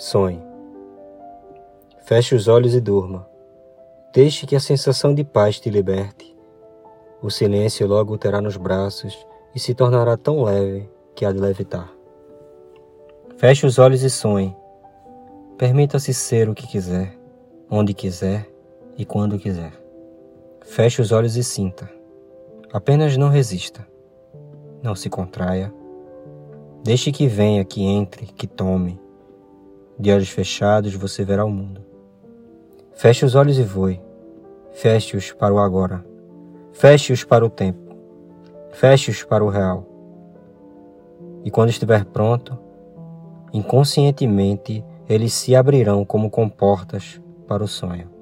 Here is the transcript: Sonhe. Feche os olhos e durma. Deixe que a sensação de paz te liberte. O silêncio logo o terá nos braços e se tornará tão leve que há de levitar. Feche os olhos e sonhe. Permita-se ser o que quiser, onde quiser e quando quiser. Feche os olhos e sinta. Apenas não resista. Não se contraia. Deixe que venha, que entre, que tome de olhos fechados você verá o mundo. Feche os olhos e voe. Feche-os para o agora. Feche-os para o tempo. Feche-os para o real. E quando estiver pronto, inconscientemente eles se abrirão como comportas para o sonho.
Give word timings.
Sonhe. 0.00 0.42
Feche 2.06 2.34
os 2.34 2.48
olhos 2.48 2.74
e 2.74 2.80
durma. 2.80 3.28
Deixe 4.14 4.46
que 4.46 4.56
a 4.56 4.60
sensação 4.60 5.14
de 5.14 5.22
paz 5.22 5.60
te 5.60 5.68
liberte. 5.68 6.34
O 7.20 7.28
silêncio 7.28 7.86
logo 7.86 8.14
o 8.14 8.16
terá 8.16 8.40
nos 8.40 8.56
braços 8.56 9.14
e 9.54 9.60
se 9.60 9.74
tornará 9.74 10.16
tão 10.16 10.42
leve 10.42 10.88
que 11.14 11.26
há 11.26 11.30
de 11.30 11.38
levitar. 11.38 11.92
Feche 13.36 13.66
os 13.66 13.78
olhos 13.78 14.02
e 14.02 14.08
sonhe. 14.08 14.56
Permita-se 15.58 16.14
ser 16.14 16.48
o 16.48 16.54
que 16.54 16.66
quiser, 16.66 17.14
onde 17.70 17.92
quiser 17.92 18.50
e 18.96 19.04
quando 19.04 19.38
quiser. 19.38 19.74
Feche 20.62 21.02
os 21.02 21.12
olhos 21.12 21.36
e 21.36 21.44
sinta. 21.44 21.90
Apenas 22.72 23.18
não 23.18 23.28
resista. 23.28 23.86
Não 24.82 24.94
se 24.94 25.10
contraia. 25.10 25.70
Deixe 26.82 27.12
que 27.12 27.28
venha, 27.28 27.62
que 27.66 27.84
entre, 27.84 28.24
que 28.24 28.46
tome 28.46 28.98
de 30.00 30.10
olhos 30.10 30.30
fechados 30.30 30.94
você 30.94 31.24
verá 31.24 31.44
o 31.44 31.50
mundo. 31.50 31.84
Feche 32.94 33.24
os 33.24 33.34
olhos 33.34 33.58
e 33.58 33.62
voe. 33.62 34.00
Feche-os 34.72 35.30
para 35.32 35.52
o 35.52 35.58
agora. 35.58 36.02
Feche-os 36.72 37.22
para 37.22 37.44
o 37.44 37.50
tempo. 37.50 37.94
Feche-os 38.70 39.22
para 39.22 39.44
o 39.44 39.50
real. 39.50 39.86
E 41.44 41.50
quando 41.50 41.68
estiver 41.68 42.06
pronto, 42.06 42.58
inconscientemente 43.52 44.82
eles 45.06 45.34
se 45.34 45.54
abrirão 45.54 46.02
como 46.02 46.30
comportas 46.30 47.20
para 47.46 47.62
o 47.62 47.68
sonho. 47.68 48.19